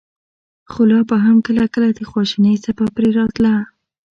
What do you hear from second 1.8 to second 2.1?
د